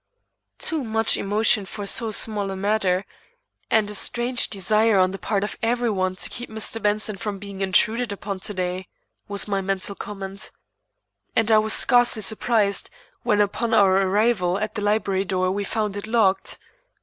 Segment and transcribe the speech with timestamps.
[0.57, 3.05] "Too much emotion for so small a matter,
[3.69, 6.81] and a strange desire on the part of every one to keep Mr.
[6.81, 8.87] Benson from being intruded upon to day,"
[9.27, 10.49] was my mental comment.
[11.35, 12.89] And I was scarcely surprised
[13.21, 16.57] when upon our arrival at the library door we found it locked.